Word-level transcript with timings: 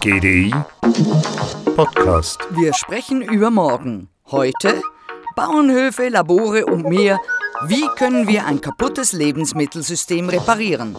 GDI 0.00 0.52
Podcast. 1.74 2.38
Wir 2.50 2.74
sprechen 2.74 3.22
über 3.22 3.50
morgen. 3.50 4.10
Heute 4.30 4.82
Bauernhöfe, 5.34 6.10
Labore 6.10 6.66
und 6.66 6.84
mehr. 6.84 7.18
Wie 7.66 7.86
können 7.96 8.28
wir 8.28 8.44
ein 8.44 8.60
kaputtes 8.60 9.14
Lebensmittelsystem 9.14 10.28
reparieren? 10.28 10.96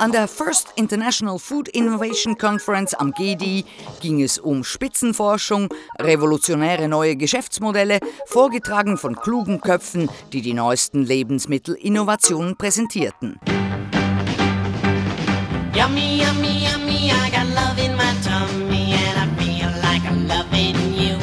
An 0.00 0.12
der 0.12 0.28
First 0.28 0.68
International 0.76 1.38
Food 1.38 1.68
Innovation 1.68 2.38
Conference 2.38 2.94
am 2.94 3.12
GDI 3.12 3.66
ging 4.00 4.22
es 4.22 4.38
um 4.38 4.64
Spitzenforschung, 4.64 5.68
revolutionäre 5.98 6.88
neue 6.88 7.16
Geschäftsmodelle, 7.16 8.00
vorgetragen 8.24 8.96
von 8.96 9.14
klugen 9.14 9.60
Köpfen, 9.60 10.08
die 10.32 10.40
die 10.40 10.54
neuesten 10.54 11.04
Lebensmittelinnovationen 11.04 12.56
präsentierten. 12.56 13.38
Yummy, 15.74 16.22
yummy, 16.22 16.64
yummy, 16.64 17.12
I 17.12 17.30
got 17.30 17.46
love 17.54 17.78
in 17.78 17.94
my 17.94 18.14
tummy 18.24 18.94
and 18.94 19.18
I 19.18 19.44
feel 19.44 19.68
like 19.82 20.02
I'm 20.04 20.26
loving 20.26 20.94
you. 20.94 21.18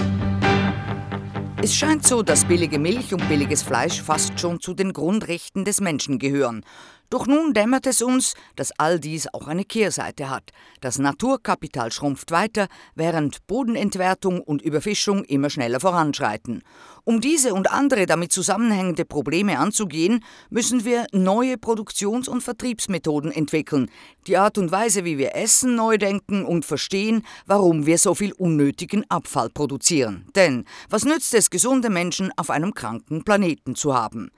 Es 1.64 1.76
scheint 1.76 2.08
so, 2.08 2.22
dass 2.22 2.46
billige 2.46 2.78
Milch 2.78 3.12
und 3.12 3.28
billiges 3.28 3.64
Fleisch 3.64 4.02
fast 4.02 4.40
schon 4.40 4.62
zu 4.62 4.76
den 4.76 4.94
Grundrechten 4.94 5.66
des 5.66 5.82
Menschen 5.82 6.20
gehören. 6.20 6.64
Doch 7.10 7.26
nun 7.26 7.54
dämmert 7.54 7.88
es 7.88 8.02
uns, 8.02 8.34
dass 8.58 8.78
all 8.78 9.00
dies 9.00 9.34
auch 9.34 9.48
eine 9.48 9.64
Kehrseite 9.64 10.30
hat. 10.30 10.52
Das 10.82 11.00
Naturkapital 11.00 11.92
schrumpft 11.92 12.32
weiter, 12.32 12.68
während 12.96 13.48
Bodenentwertung 13.48 14.42
und 14.42 14.62
Überfischung 14.62 15.24
immer 15.24 15.50
schneller 15.50 15.80
voranschreiten. 15.80 16.64
Um 17.06 17.22
diese 17.22 17.54
und 17.54 17.72
andere 17.72 18.06
damit 18.06 18.34
zusammenhängende 18.34 19.06
Probleme 19.06 19.58
anzugehen, 19.58 20.26
müssen 20.50 20.84
wir 20.84 21.06
neue 21.14 21.58
Produktions- 21.58 22.28
und 22.28 22.42
Vertriebsmethoden 22.42 23.32
entwickeln, 23.32 23.90
die 24.28 24.36
Art 24.36 24.58
und 24.58 24.72
Weise, 24.74 25.06
wie 25.06 25.18
wir 25.18 25.34
Essen 25.34 25.76
neu 25.76 25.98
denken 25.98 26.46
und 26.46 26.66
verstehen, 26.66 27.24
warum 27.46 27.86
wir 27.86 27.98
so 27.98 28.16
viel 28.16 28.34
unnötigen 28.34 29.10
Abfall 29.10 29.50
produzieren. 29.50 30.26
Denn 30.36 30.66
was 30.90 31.06
nützt 31.06 31.34
es, 31.34 31.50
gesunde 31.50 31.90
Menschen 31.90 32.34
auf 32.36 32.50
einem 32.50 32.74
kranken 32.74 33.24
Planeten 33.24 33.76
zu 33.76 33.96
haben? 33.96 34.30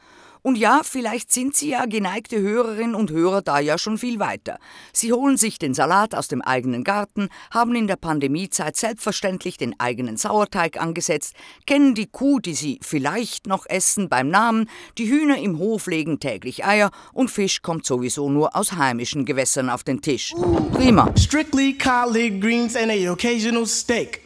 Und 0.41 0.57
ja, 0.57 0.81
vielleicht 0.83 1.31
sind 1.31 1.55
Sie 1.55 1.69
ja 1.69 1.85
geneigte 1.85 2.39
Hörerinnen 2.39 2.95
und 2.95 3.11
Hörer 3.11 3.41
da 3.41 3.59
ja 3.59 3.77
schon 3.77 3.97
viel 3.97 4.19
weiter. 4.19 4.57
Sie 4.93 5.11
holen 5.11 5.37
sich 5.37 5.59
den 5.59 5.73
Salat 5.73 6.15
aus 6.15 6.27
dem 6.27 6.41
eigenen 6.41 6.83
Garten, 6.83 7.29
haben 7.51 7.75
in 7.75 7.87
der 7.87 7.97
Pandemiezeit 7.97 8.75
selbstverständlich 8.75 9.57
den 9.57 9.79
eigenen 9.79 10.17
Sauerteig 10.17 10.79
angesetzt, 10.79 11.33
kennen 11.65 11.95
die 11.95 12.07
Kuh, 12.07 12.39
die 12.39 12.53
Sie 12.53 12.79
vielleicht 12.81 13.47
noch 13.47 13.65
essen, 13.65 14.09
beim 14.09 14.29
Namen, 14.29 14.69
die 14.97 15.09
Hühner 15.09 15.37
im 15.37 15.59
Hof 15.59 15.87
legen 15.87 16.19
täglich 16.19 16.65
Eier 16.65 16.91
und 17.13 17.29
Fisch 17.29 17.61
kommt 17.61 17.85
sowieso 17.85 18.29
nur 18.29 18.55
aus 18.55 18.73
heimischen 18.73 19.25
Gewässern 19.25 19.69
auf 19.69 19.83
den 19.83 20.01
Tisch. 20.01 20.33
Prima. 20.73 21.11
Strictly 21.17 21.77
collard 21.77 22.41
greens 22.41 22.75
and 22.75 22.91
a 22.91 23.11
occasional 23.11 23.65
steak. 23.65 24.21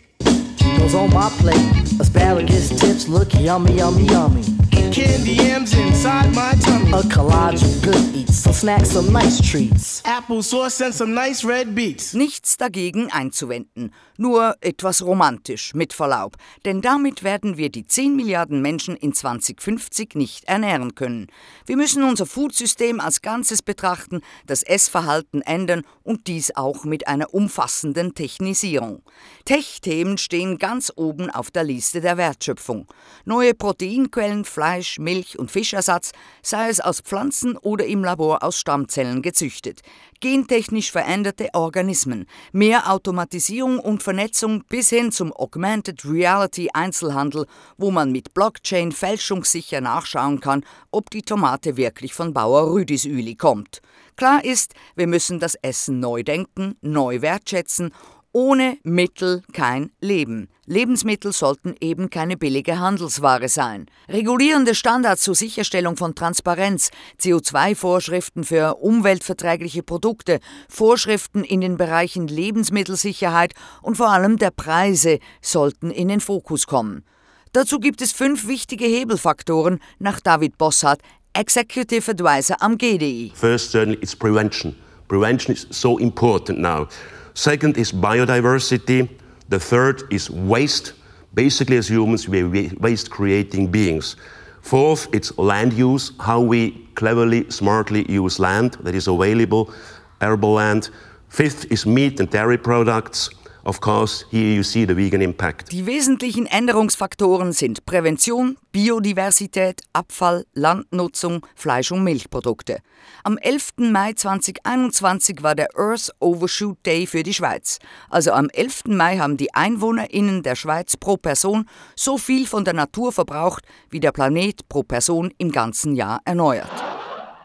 Goes 0.77 0.95
on 0.95 1.09
my 1.09 1.29
plate. 1.39 1.59
Asparagus 1.99 2.69
tips 2.69 3.07
look 3.07 3.33
yummy, 3.33 3.77
yummy, 3.77 4.05
yummy. 4.05 4.62
Candy 4.93 5.33
yams 5.33 5.73
inside 5.73 6.35
my 6.35 6.53
tummy. 6.61 6.91
A 6.91 7.01
collage 7.09 7.63
of 7.63 7.81
good 7.81 8.15
eats, 8.15 8.35
some 8.35 8.53
snacks, 8.53 8.91
some 8.91 9.11
nice 9.11 9.41
treats. 9.41 10.03
Apple 10.05 10.43
sauce 10.43 10.81
and 10.81 10.93
some 10.93 11.15
nice 11.15 11.43
red 11.43 11.73
beets. 11.73 12.13
Nichts 12.13 12.57
dagegen 12.57 13.11
einzuwenden, 13.11 13.91
nur 14.17 14.55
etwas 14.61 15.01
romantisch, 15.01 15.73
mit 15.73 15.93
Verlaub. 15.93 16.37
Denn 16.65 16.81
damit 16.81 17.23
werden 17.23 17.57
wir 17.57 17.69
die 17.69 17.87
10 17.87 18.15
Milliarden 18.15 18.61
Menschen 18.61 18.95
in 18.95 19.13
2050 19.13 20.13
nicht 20.13 20.43
ernähren 20.45 20.93
können. 20.93 21.27
Wir 21.65 21.75
müssen 21.75 22.03
unser 22.03 22.27
Foodsystem 22.27 22.99
als 22.99 23.23
Ganzes 23.23 23.63
betrachten, 23.63 24.21
das 24.45 24.61
Essverhalten 24.61 25.41
ändern 25.41 25.81
und 26.03 26.27
dies 26.27 26.55
auch 26.55 26.83
mit 26.83 27.07
einer 27.07 27.33
umfassenden 27.33 28.13
Technisierung. 28.13 29.01
Tech-Themen 29.45 30.19
stehen 30.19 30.59
ganz 30.59 30.91
oben 30.95 31.31
auf 31.31 31.49
der 31.49 31.63
Liste 31.63 31.99
der 31.99 32.17
Wertschöpfung. 32.17 32.87
Neue 33.25 33.55
Proteinquellen, 33.55 34.45
Fleisch, 34.45 34.82
Fleisch, 34.83 34.99
Milch 34.99 35.39
und 35.39 35.49
Fischersatz, 35.49 36.11
sei 36.41 36.69
es 36.69 36.81
aus 36.81 36.99
Pflanzen 36.99 37.57
oder 37.57 37.85
im 37.85 38.03
Labor 38.03 38.43
aus 38.43 38.59
Stammzellen 38.59 39.21
gezüchtet, 39.21 39.81
gentechnisch 40.19 40.91
veränderte 40.91 41.49
Organismen, 41.53 42.25
mehr 42.51 42.91
Automatisierung 42.91 43.79
und 43.79 44.03
Vernetzung 44.03 44.63
bis 44.67 44.89
hin 44.89 45.13
zum 45.13 45.31
Augmented 45.31 46.03
Reality 46.03 46.69
Einzelhandel, 46.73 47.45
wo 47.77 47.91
man 47.91 48.11
mit 48.11 48.33
Blockchain 48.33 48.91
fälschungssicher 48.91 49.79
nachschauen 49.79 50.41
kann, 50.41 50.65
ob 50.91 51.09
die 51.09 51.21
Tomate 51.21 51.77
wirklich 51.77 52.13
von 52.13 52.33
Bauer 52.33 52.73
Rüdisüli 52.73 53.35
kommt. 53.35 53.81
Klar 54.15 54.43
ist, 54.43 54.73
wir 54.95 55.07
müssen 55.07 55.39
das 55.39 55.55
Essen 55.55 55.99
neu 55.99 56.23
denken, 56.23 56.75
neu 56.81 57.21
wertschätzen 57.21 57.91
ohne 58.33 58.77
Mittel 58.83 59.43
kein 59.53 59.91
Leben. 60.01 60.49
Lebensmittel 60.65 61.31
sollten 61.31 61.75
eben 61.79 62.09
keine 62.09 62.35
billige 62.35 62.79
Handelsware 62.79 63.47
sein. 63.47 63.85
Regulierende 64.09 64.75
Standards 64.75 65.21
zur 65.21 65.35
Sicherstellung 65.35 65.97
von 65.97 66.15
Transparenz, 66.15 66.89
CO2-Vorschriften 67.21 68.43
für 68.43 68.75
umweltverträgliche 68.75 69.83
Produkte, 69.83 70.39
Vorschriften 70.67 71.43
in 71.43 71.61
den 71.61 71.77
Bereichen 71.77 72.27
Lebensmittelsicherheit 72.27 73.53
und 73.81 73.97
vor 73.97 74.09
allem 74.09 74.37
der 74.37 74.51
Preise 74.51 75.19
sollten 75.41 75.91
in 75.91 76.07
den 76.07 76.19
Fokus 76.19 76.65
kommen. 76.65 77.05
Dazu 77.51 77.79
gibt 77.79 78.01
es 78.01 78.11
fünf 78.11 78.47
wichtige 78.47 78.85
Hebelfaktoren 78.85 79.79
nach 79.99 80.19
David 80.19 80.57
Bossart, 80.57 81.01
Executive 81.33 82.09
Advisor 82.09 82.61
am 82.61 82.77
GDI. 82.77 83.31
First, 83.35 83.71
certainly, 83.71 83.99
it's 84.01 84.15
prevention. 84.15 84.75
Prevention 85.07 85.53
is 85.53 85.67
so 85.69 85.99
important 85.99 86.59
now. 86.59 86.87
Second 87.33 87.77
is 87.77 87.91
biodiversity. 87.91 89.09
The 89.49 89.59
third 89.59 90.03
is 90.11 90.29
waste. 90.29 90.93
Basically, 91.33 91.77
as 91.77 91.89
humans, 91.89 92.29
we 92.29 92.41
are 92.41 92.71
waste 92.79 93.09
creating 93.09 93.67
beings. 93.67 94.15
Fourth, 94.61 95.07
it's 95.13 95.37
land 95.37 95.73
use, 95.73 96.13
how 96.19 96.39
we 96.39 96.87
cleverly, 96.95 97.49
smartly 97.49 98.09
use 98.09 98.39
land 98.39 98.77
that 98.81 98.95
is 98.95 99.07
available, 99.07 99.73
arable 100.21 100.53
land. 100.53 100.89
Fifth 101.27 101.71
is 101.71 101.85
meat 101.85 102.19
and 102.19 102.29
dairy 102.29 102.57
products. 102.57 103.29
Of 103.65 103.79
course, 103.79 104.25
here 104.29 104.55
you 104.55 104.61
see 104.61 104.85
the 104.85 104.97
vegan 104.97 105.21
impact. 105.21 105.71
Die 105.71 105.85
wesentlichen 105.85 106.47
Änderungsfaktoren 106.47 107.53
sind 107.53 107.85
Prävention, 107.85 108.57
Biodiversität, 108.73 109.81
Abfall, 109.93 110.45
Landnutzung, 110.53 111.45
Fleisch- 111.55 111.93
und 111.93 112.03
Milchprodukte. 112.03 112.79
Am 113.23 113.37
11. 113.37 113.89
Mai 113.91 114.11
2021 114.13 115.43
war 115.43 115.55
der 115.55 115.69
Earth 115.77 116.11
Overshoot 116.19 116.77
Day 116.85 117.07
für 117.07 117.23
die 117.23 117.33
Schweiz. 117.33 117.79
Also 118.09 118.33
am 118.33 118.49
11. 118.49 118.83
Mai 118.87 119.17
haben 119.17 119.37
die 119.37 119.53
EinwohnerInnen 119.53 120.43
der 120.43 120.55
Schweiz 120.55 120.97
pro 120.97 121.15
Person 121.15 121.65
so 121.95 122.17
viel 122.17 122.45
von 122.45 122.65
der 122.65 122.73
Natur 122.73 123.13
verbraucht, 123.13 123.63
wie 123.89 124.01
der 124.01 124.11
Planet 124.11 124.67
pro 124.67 124.83
Person 124.83 125.33
im 125.37 125.53
ganzen 125.53 125.95
Jahr 125.95 126.19
erneuert. 126.25 126.69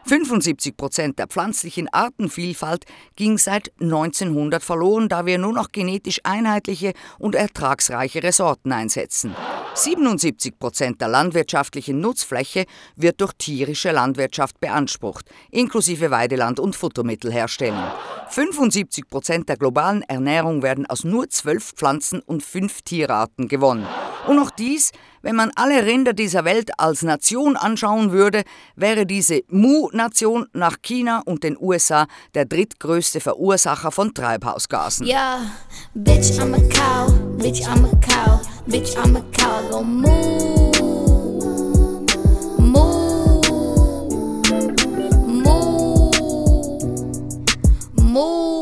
75 0.09 0.75
Prozent 0.75 1.19
der 1.19 1.27
pflanzlichen 1.27 1.87
Artenvielfalt 1.87 2.85
ging 3.15 3.37
seit 3.37 3.71
1900 3.79 4.63
verloren, 4.63 5.07
da 5.07 5.27
wir 5.27 5.37
nur 5.37 5.53
noch 5.53 5.71
genetisch 5.71 6.19
einheitliche 6.23 6.93
und 7.19 7.35
ertragsreichere 7.35 8.31
Sorten 8.31 8.71
einsetzen. 8.71 9.35
77 9.75 10.57
Prozent 10.57 10.99
der 10.99 11.09
landwirtschaftlichen 11.09 12.01
Nutzfläche 12.01 12.65
wird 12.95 13.21
durch 13.21 13.33
tierische 13.33 13.91
Landwirtschaft 13.91 14.59
beansprucht, 14.59 15.25
inklusive 15.51 16.09
Weideland 16.09 16.59
und 16.59 16.75
Futtermittelherstellung. 16.75 17.91
75 18.29 19.07
Prozent 19.07 19.47
der 19.47 19.57
globalen 19.57 20.01
Ernährung 20.01 20.63
werden 20.63 20.87
aus 20.87 21.03
nur 21.03 21.29
zwölf 21.29 21.73
Pflanzen 21.73 22.21
und 22.21 22.41
fünf 22.41 22.81
Tierarten 22.81 23.47
gewonnen. 23.47 23.85
Und 24.27 24.37
noch 24.37 24.49
dies, 24.49 24.91
wenn 25.21 25.35
man 25.35 25.51
alle 25.55 25.85
Rinder 25.85 26.13
dieser 26.13 26.45
Welt 26.45 26.71
als 26.77 27.03
Nation 27.03 27.55
anschauen 27.55 28.11
würde, 28.11 28.43
wäre 28.75 29.05
diese 29.05 29.41
Mu-Nation 29.49 30.47
nach 30.53 30.77
China 30.81 31.21
und 31.25 31.43
den 31.43 31.57
USA 31.59 32.07
der 32.33 32.45
drittgrößte 32.45 33.19
Verursacher 33.19 33.91
von 33.91 34.13
Treibhausgasen. 34.13 35.05
Yeah, 35.05 35.41
bitch, 35.93 36.39
I'm 36.39 36.53
a 36.53 36.59
cow, 36.69 37.11
bitch, 37.37 37.61
I'm 37.67 37.85
a 37.85 37.95
cow, 38.01 38.39
bitch, 38.67 38.95
I'm 38.97 39.15
a 39.15 39.23
cow, 39.31 39.69
go 39.69 39.83
moo. 39.83 40.71
Moo. 42.59 43.41
Moo. 45.27 46.11
Moo. 47.95 48.58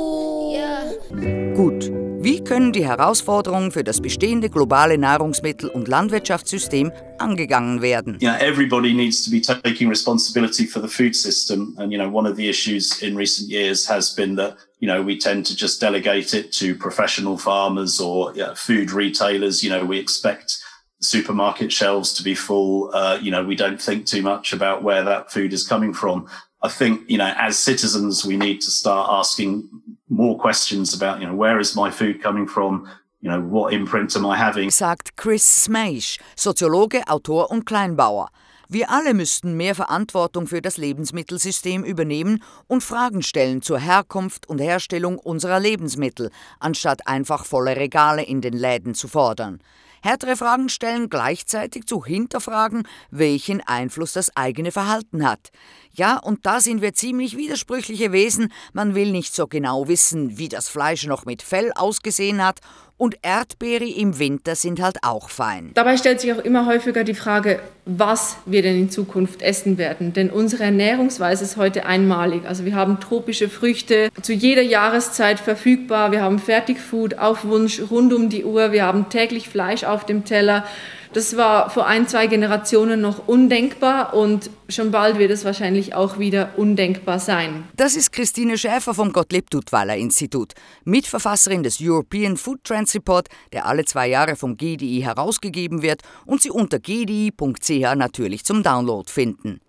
Wie 2.28 2.44
können 2.44 2.74
die 2.74 2.86
Herausforderungen 2.86 3.72
für 3.72 3.86
das 3.86 4.02
bestehende 4.02 4.50
globale 4.50 4.98
Nahrungsmittel- 4.98 5.70
und 5.70 5.88
Landwirtschaftssystem 5.88 6.92
angegangen 7.20 7.82
werden? 7.82 8.18
You 8.20 8.32
everybody 8.32 8.94
needs 8.94 9.24
to 9.24 9.32
be 9.32 9.40
taking 9.40 9.88
responsibility 9.88 10.68
for 10.68 10.82
the 10.82 10.90
food 10.90 11.16
system. 11.16 11.74
And, 11.78 11.90
you 11.90 11.98
know, 11.98 12.14
one 12.14 12.30
of 12.30 12.36
the 12.36 12.50
issues 12.50 13.02
in 13.02 13.16
recent 13.16 13.50
years 13.50 13.90
has 13.90 14.14
been 14.14 14.36
that, 14.36 14.58
you 14.82 14.90
know, 14.90 15.02
we 15.02 15.18
tend 15.18 15.46
to 15.46 15.56
just 15.56 15.80
delegate 15.80 16.34
it 16.34 16.52
to 16.60 16.76
professional 16.76 17.38
farmers 17.38 17.98
or 18.02 18.34
you 18.36 18.46
food 18.56 18.92
retailers. 18.92 19.64
You 19.64 19.70
know, 19.70 19.86
we 19.86 19.98
expect 19.98 20.62
supermarket 21.00 21.72
shelves 21.72 22.12
to 22.16 22.24
be 22.24 22.36
full. 22.36 22.92
Uh, 22.94 23.18
you 23.22 23.32
know, 23.32 23.46
we 23.46 23.56
don't 23.56 23.82
think 23.82 24.06
too 24.06 24.22
much 24.22 24.52
about 24.52 24.84
where 24.84 25.06
that 25.06 25.32
food 25.32 25.54
is 25.54 25.66
coming 25.66 25.94
from. 25.94 26.28
I 26.62 26.68
think, 26.68 27.10
you 27.10 27.20
know, 27.20 27.34
as 27.38 27.58
citizens, 27.58 28.26
we 28.26 28.36
need 28.36 28.60
to 28.64 28.70
start 28.70 29.08
asking 29.10 29.70
more 30.10 30.38
questions 30.38 30.94
about, 30.94 31.22
you 31.22 31.28
know, 31.28 31.36
where 31.36 31.60
is 31.60 31.76
my 31.76 31.92
food 31.92 32.22
coming 32.22 32.48
from? 32.48 32.88
You 33.22 33.32
know, 33.32 33.42
what 33.42 33.74
imprint 33.74 34.16
am 34.16 34.26
I 34.26 34.38
having? 34.38 34.70
Sagt 34.70 35.18
Chris 35.18 35.44
Smaish, 35.44 36.20
Soziologe, 36.36 37.04
Autor 37.08 37.50
und 37.52 37.66
Kleinbauer. 37.66 38.30
Wir 38.70 38.92
alle 38.92 39.14
müssten 39.14 39.56
mehr 39.56 39.76
Verantwortung 39.76 40.46
für 40.46 40.62
das 40.62 40.76
Lebensmittelsystem 40.76 41.86
übernehmen 41.86 42.44
und 42.68 42.84
Fragen 42.84 43.22
stellen 43.22 43.62
zur 43.62 43.80
Herkunft 43.80 44.50
und 44.50 44.60
Herstellung 44.60 45.20
unserer 45.20 45.60
Lebensmittel, 45.60 46.32
anstatt 46.60 47.08
einfach 47.08 47.46
volle 47.46 47.78
Regale 47.78 48.24
in 48.24 48.42
den 48.42 48.54
Läden 48.54 48.94
zu 48.94 49.08
fordern. 49.08 49.62
Härtere 50.02 50.36
Fragen 50.36 50.70
stellen 50.70 51.10
gleichzeitig 51.10 51.86
zu 51.86 52.04
hinterfragen, 52.06 52.88
welchen 53.10 53.62
Einfluss 53.62 54.14
das 54.14 54.36
eigene 54.36 54.72
Verhalten 54.72 55.28
hat. 55.28 55.50
Ja, 55.92 56.18
und 56.18 56.46
da 56.46 56.60
sind 56.60 56.82
wir 56.82 56.94
ziemlich 56.94 57.38
widersprüchliche 57.38 58.12
Wesen. 58.12 58.52
Man 58.74 58.94
will 58.94 59.12
nicht 59.12 59.34
so 59.34 59.48
genau 59.48 59.88
wissen, 59.88 60.38
wie 60.38 60.50
das 60.50 60.70
Fleisch 60.70 61.08
noch 61.08 61.26
mit 61.26 61.42
Fell 61.42 61.72
ausgesehen 61.74 62.44
hat 62.44 62.60
und 62.98 63.16
Erdbeere 63.22 63.86
im 63.86 64.20
Winter 64.20 64.56
sind 64.56 64.82
halt 64.82 64.98
auch 65.04 65.30
fein. 65.30 65.72
Dabei 65.76 65.98
stellt 65.98 66.20
sich 66.20 66.34
auch 66.34 66.40
immer 66.40 66.66
häufiger 66.66 67.04
die 67.04 67.14
Frage, 67.14 67.60
was 67.86 68.38
wir 68.46 68.62
denn 68.62 68.78
in 68.78 68.90
Zukunft 68.90 69.42
essen 69.42 69.78
werden. 69.78 70.14
Denn 70.14 70.30
unsere 70.30 70.64
Ernährungsweise 70.64 71.44
ist 71.44 71.58
heute 71.58 71.86
einmalig. 71.86 72.46
Also 72.46 72.66
wir 72.66 72.76
haben 72.76 73.00
tropische 73.00 73.50
Früchte 73.50 74.10
zu 74.22 74.34
jeder 74.34 74.64
Jahreszeit 74.64 75.40
verfügbar. 75.40 76.12
Wir 76.12 76.22
haben 76.22 76.40
Fertigfood 76.40 77.20
auf 77.20 77.46
Wunsch 77.46 77.82
rund 77.90 78.14
um 78.14 78.30
die 78.30 78.44
Uhr. 78.44 78.72
Wir 78.72 78.84
haben 78.84 79.10
täglich 79.10 79.48
Fleisch 79.48 79.84
auf 79.84 80.06
dem 80.06 80.26
Teller. 80.26 80.66
Das 81.14 81.38
war 81.38 81.70
vor 81.70 81.88
ein, 81.88 82.08
zwei 82.08 82.28
Generationen 82.28 83.02
noch 83.02 83.28
undenkbar 83.28 84.14
und 84.14 84.50
schon 84.70 84.92
bald 84.92 85.18
wird 85.20 85.32
es 85.32 85.46
wahrscheinlich 85.46 85.94
auch 85.96 86.20
wieder 86.20 86.52
undenkbar 86.58 87.20
sein. 87.20 87.64
Das 87.76 87.96
ist 87.96 88.12
Christine 88.12 88.58
Schäfer 88.58 88.94
vom 88.94 89.14
Gottlieb 89.14 89.50
Duttweiler 89.50 89.96
Institut, 89.96 90.54
Mitverfasserin 90.84 91.64
des 91.64 91.80
European 91.82 92.38
Food 92.38 92.64
Trends 92.64 92.94
Report, 92.96 93.28
der 93.54 93.66
alle 93.66 93.86
zwei 93.86 94.08
Jahre 94.08 94.36
vom 94.36 94.58
GDI 94.58 95.02
herausgegeben 95.02 95.82
wird 95.82 96.02
und 96.26 96.42
Sie 96.42 96.52
unter 96.52 96.80
gdi.ch 96.80 97.96
natürlich 97.96 98.44
zum 98.44 98.64
Download 98.64 99.10
finden. 99.10 99.60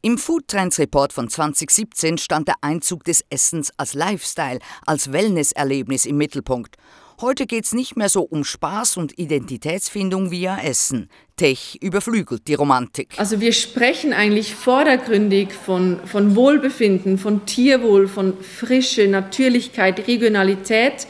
Im 0.00 0.16
Food 0.16 0.46
Trends 0.46 0.78
Report 0.78 1.12
von 1.12 1.28
2017 1.28 2.18
stand 2.18 2.46
der 2.46 2.54
Einzug 2.60 3.02
des 3.02 3.24
Essens 3.30 3.72
als 3.76 3.94
Lifestyle, 3.94 4.60
als 4.86 5.12
Wellnesserlebnis 5.12 6.06
im 6.06 6.16
Mittelpunkt. 6.16 6.76
Heute 7.20 7.46
geht 7.46 7.64
es 7.64 7.72
nicht 7.72 7.96
mehr 7.96 8.08
so 8.08 8.22
um 8.22 8.44
Spaß 8.44 8.96
und 8.96 9.18
Identitätsfindung 9.18 10.30
via 10.30 10.56
Essen. 10.62 11.10
Tech 11.36 11.76
überflügelt 11.80 12.46
die 12.46 12.54
Romantik. 12.54 13.14
Also 13.16 13.40
wir 13.40 13.52
sprechen 13.52 14.12
eigentlich 14.12 14.54
vordergründig 14.54 15.52
von, 15.52 15.98
von 16.06 16.36
Wohlbefinden, 16.36 17.18
von 17.18 17.44
Tierwohl, 17.44 18.06
von 18.06 18.34
Frische, 18.40 19.08
Natürlichkeit, 19.08 20.06
Regionalität. 20.06 21.08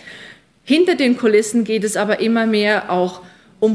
Hinter 0.65 0.95
den 0.95 1.19
Kulissen 1.19 1.65
geht 1.65 1.85
es 1.85 1.99
aber 1.99 2.21
immer 2.21 2.47
mehr 2.47 2.91
auch 2.91 3.21
um 3.21 3.27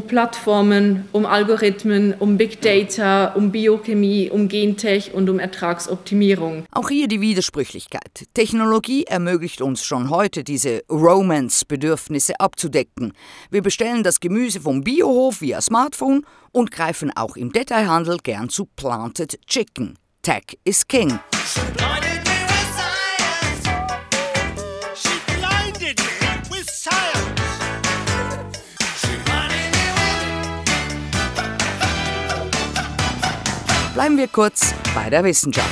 Plattformen, 0.08 1.08
um 1.12 1.26
Algorithmen, 1.26 2.14
um 2.20 2.38
Big 2.38 2.62
Data, 2.62 3.34
um 3.34 3.52
Biochemie, 3.52 4.30
um 4.30 4.48
Gentech 4.48 5.14
und 5.14 5.30
um 5.30 5.40
Ertragsoptimierung. 5.40 6.66
Auch 6.72 6.90
hier 6.90 7.08
die 7.08 7.22
Widersprüchlichkeit. 7.22 8.28
Technologie 8.34 9.04
ermöglicht 9.04 9.62
uns 9.62 9.84
schon 9.84 10.10
heute, 10.10 10.44
diese 10.44 10.84
Romance-Bedürfnisse 10.90 12.40
abzudecken. 12.40 13.14
Wir 13.52 13.62
bestellen 13.62 14.04
das 14.04 14.20
Gemüse 14.20 14.62
vom 14.62 14.84
Biohof 14.84 15.42
via 15.42 15.62
Smartphone 15.62 16.26
und 16.52 16.72
greifen 16.72 17.12
auch 17.16 17.36
im 17.36 17.52
Detailhandel 17.52 18.18
gern 18.24 18.50
zu 18.50 18.68
Planted 18.76 19.40
Chicken. 19.48 19.98
Tech 20.22 20.58
is 20.64 20.88
King. 20.88 21.20
Bleiben 33.94 34.18
wir 34.18 34.28
kurz 34.28 34.74
bei 34.96 35.12
der 35.12 35.24
Wissenschaft. 35.24 35.70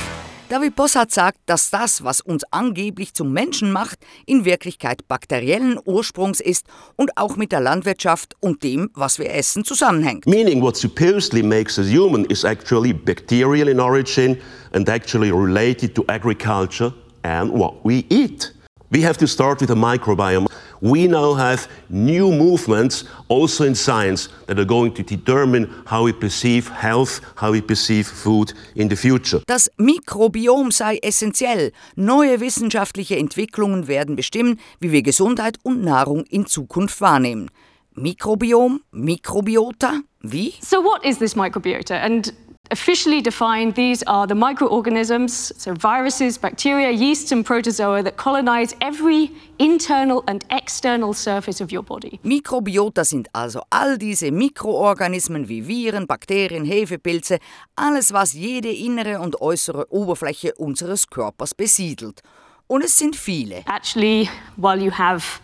David 0.48 0.76
Bossart 0.76 1.10
sagt, 1.10 1.38
dass 1.46 1.70
das, 1.70 2.04
was 2.04 2.20
uns 2.20 2.44
angeblich 2.52 3.14
zum 3.14 3.32
Menschen 3.32 3.72
macht, 3.72 3.98
in 4.26 4.44
Wirklichkeit 4.44 5.08
bakteriellen 5.08 5.76
Ursprungs 5.84 6.38
ist 6.38 6.66
und 6.94 7.10
auch 7.16 7.34
mit 7.34 7.50
der 7.50 7.58
Landwirtschaft 7.58 8.36
und 8.38 8.62
dem, 8.62 8.90
was 8.94 9.18
wir 9.18 9.34
essen, 9.34 9.64
zusammenhängt. 9.64 10.24
Meaning 10.26 10.62
what 10.62 10.76
supposedly 10.76 11.42
makes 11.42 11.78
us 11.78 11.88
human 11.88 12.24
is 12.26 12.44
actually 12.44 12.92
bacterial 12.92 13.66
in 13.66 13.80
origin 13.80 14.38
and 14.72 14.88
actually 14.88 15.32
related 15.32 15.92
to 15.96 16.04
agriculture 16.06 16.94
and 17.24 17.50
what 17.52 17.84
we 17.84 18.04
eat. 18.08 18.54
We 18.92 19.04
have 19.04 19.18
to 19.18 19.26
start 19.26 19.60
with 19.60 19.68
the 19.68 19.74
microbiome. 19.74 20.46
We 20.82 21.06
now 21.06 21.34
have 21.34 21.68
new 21.90 22.32
movements 22.32 23.04
also 23.28 23.62
in 23.64 23.76
science 23.76 24.28
that 24.48 24.58
are 24.58 24.64
going 24.64 24.94
to 24.94 25.04
determine 25.04 25.68
how 25.86 26.02
we 26.02 26.12
perceive 26.12 26.68
health, 26.68 27.20
how 27.36 27.52
we 27.52 27.60
perceive 27.60 28.08
food 28.08 28.52
in 28.74 28.88
the 28.88 28.96
future. 28.96 29.42
Das 29.46 29.70
Mikrobiom 29.76 30.72
sei 30.72 30.98
essentiell. 31.00 31.70
Neue 31.94 32.40
wissenschaftliche 32.40 33.16
Entwicklungen 33.16 33.86
werden 33.86 34.16
bestimmen, 34.16 34.58
wie 34.80 34.90
wir 34.90 35.02
Gesundheit 35.02 35.56
und 35.62 35.84
Nahrung 35.84 36.24
in 36.24 36.46
Zukunft 36.46 37.00
wahrnehmen. 37.00 37.48
Mikrobiom, 37.94 38.80
Mikrobiota, 38.90 40.00
wie? 40.20 40.54
So 40.60 40.82
what 40.82 41.04
is 41.04 41.16
this 41.18 41.36
microbiota? 41.36 41.94
And 41.94 42.32
Officially 42.72 43.20
defined, 43.20 43.74
these 43.74 44.02
are 44.04 44.26
the 44.26 44.34
microorganisms, 44.34 45.52
so 45.58 45.74
viruses, 45.74 46.38
bacteria, 46.38 46.90
yeasts, 46.90 47.30
and 47.30 47.44
protozoa 47.44 48.02
that 48.02 48.16
colonize 48.16 48.74
every 48.80 49.30
internal 49.58 50.24
and 50.26 50.42
external 50.48 51.12
surface 51.12 51.60
of 51.60 51.70
your 51.70 51.82
body. 51.82 52.18
Mikrobiota 52.24 53.04
sind 53.04 53.28
also 53.34 53.60
all 53.70 53.98
diese 53.98 54.30
Mikroorganismen 54.30 55.50
wie 55.50 55.60
Viren, 55.68 56.06
Bakterien, 56.06 56.64
Hefepilze, 56.64 57.40
alles, 57.76 58.10
was 58.10 58.32
jede 58.32 58.70
innere 58.70 59.20
und 59.20 59.38
äußere 59.42 59.92
Oberfläche 59.92 60.54
unseres 60.54 61.06
Körpers 61.10 61.52
besiedelt. 61.52 62.22
Und 62.68 62.82
es 62.82 62.98
sind 62.98 63.16
viele. 63.16 63.64
Actually, 63.66 64.30
while 64.56 64.82
you 64.82 64.90
have 64.90 65.42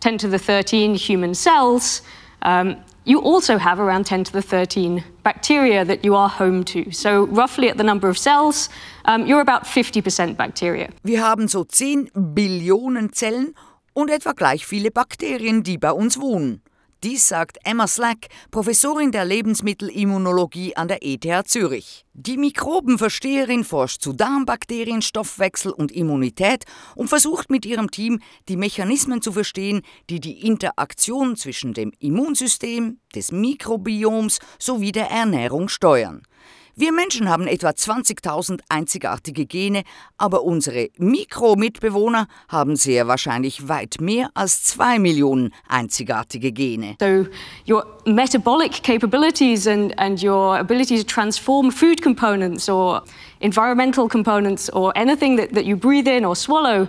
10 0.00 0.16
to 0.16 0.30
the 0.30 0.38
13 0.38 0.94
human 0.94 1.34
cells, 1.34 2.02
um, 2.42 2.76
you 3.04 3.20
also 3.20 3.58
have 3.58 3.80
around 3.80 4.04
10 4.06 4.24
to 4.24 4.32
the 4.32 4.42
13 4.42 5.04
bacteria 5.22 5.84
that 5.84 6.04
you 6.04 6.14
are 6.14 6.28
home 6.28 6.64
to. 6.64 6.90
So, 6.92 7.26
roughly 7.26 7.68
at 7.68 7.76
the 7.76 7.84
number 7.84 8.08
of 8.08 8.18
cells, 8.18 8.68
um, 9.04 9.26
you're 9.26 9.40
about 9.40 9.64
50% 9.64 10.36
bacteria. 10.36 10.88
Wir 11.02 11.22
haben 11.22 11.48
so 11.48 11.64
10 11.64 12.10
Billionen 12.14 13.12
Zellen 13.12 13.54
und 13.94 14.10
etwa 14.10 14.32
gleich 14.32 14.66
viele 14.66 14.90
Bakterien, 14.90 15.62
die 15.62 15.78
bei 15.78 15.92
uns 15.92 16.20
wohnen. 16.20 16.62
Dies 17.02 17.28
sagt 17.28 17.56
Emma 17.64 17.86
Slack, 17.86 18.26
Professorin 18.50 19.10
der 19.10 19.24
Lebensmittelimmunologie 19.24 20.76
an 20.76 20.86
der 20.86 20.98
ETH 21.02 21.48
Zürich. 21.48 22.04
Die 22.12 22.36
Mikrobenversteherin 22.36 23.64
forscht 23.64 24.02
zu 24.02 24.12
Darmbakterien, 24.12 25.00
Stoffwechsel 25.00 25.72
und 25.72 25.92
Immunität 25.92 26.64
und 26.94 27.08
versucht 27.08 27.48
mit 27.48 27.64
ihrem 27.64 27.90
Team 27.90 28.20
die 28.50 28.58
Mechanismen 28.58 29.22
zu 29.22 29.32
verstehen, 29.32 29.80
die 30.10 30.20
die 30.20 30.46
Interaktion 30.46 31.36
zwischen 31.36 31.72
dem 31.72 31.90
Immunsystem, 32.00 33.00
des 33.14 33.32
Mikrobioms 33.32 34.38
sowie 34.58 34.92
der 34.92 35.10
Ernährung 35.10 35.70
steuern. 35.70 36.22
Wir 36.80 36.92
Menschen 36.92 37.28
haben 37.28 37.46
etwa 37.46 37.68
20.000 37.68 38.60
einzigartige 38.70 39.44
Gene, 39.44 39.82
aber 40.16 40.44
unsere 40.44 40.88
Mikromitbewohner 40.96 42.26
haben 42.48 42.74
sehr 42.74 43.06
wahrscheinlich 43.06 43.68
weit 43.68 44.00
mehr 44.00 44.30
als 44.32 44.64
zwei 44.64 44.98
Millionen 44.98 45.52
einzigartige 45.68 46.52
Gene. 46.52 46.96
So 46.98 47.26
your 47.68 47.84
metabolic 48.06 48.82
capabilities 48.82 49.66
and, 49.66 49.92
and 49.98 50.24
your 50.24 50.56
ability 50.56 50.96
to 50.96 51.04
transform 51.04 51.70
food 51.70 52.00
components 52.00 52.66
or 52.66 53.02
environmental 53.40 54.08
components 54.08 54.72
or 54.72 54.96
anything 54.96 55.36
that, 55.36 55.52
that 55.52 55.66
you 55.66 55.76
breathe 55.76 56.08
in 56.08 56.24
or 56.24 56.34
swallow 56.34 56.88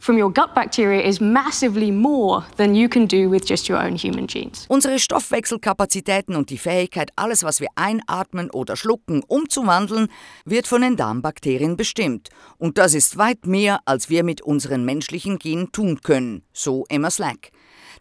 from 0.00 0.20
your 0.20 0.32
gut 0.32 0.54
bacteria 0.54 1.00
is 1.02 1.20
massively 1.20 1.92
more 1.92 2.44
than 2.56 2.74
you 2.74 2.88
can 2.88 3.06
do 3.06 3.30
with 3.30 3.48
just 3.48 3.68
your 3.68 3.78
own 3.78 3.96
human 3.96 4.26
genes. 4.26 4.66
Unsere 4.68 4.98
Stoffwechselkapazitäten 4.98 6.34
und 6.34 6.50
die 6.50 6.58
Fähigkeit, 6.58 7.10
alles, 7.16 7.44
was 7.44 7.60
wir 7.60 7.68
einatmen 7.76 8.50
oder 8.50 8.76
schlucken, 8.76 9.22
umzuwandeln, 9.26 10.08
wird 10.44 10.66
von 10.66 10.82
den 10.82 10.96
Darmbakterien 10.96 11.76
bestimmt. 11.76 12.30
Und 12.58 12.78
das 12.78 12.94
ist 12.94 13.18
weit 13.18 13.46
mehr, 13.46 13.80
als 13.84 14.10
wir 14.10 14.24
mit 14.24 14.42
unseren 14.42 14.84
menschlichen 14.84 15.38
Genen 15.38 15.72
tun 15.72 16.00
können, 16.02 16.42
so 16.52 16.84
Emma 16.88 17.10
Slack. 17.10 17.50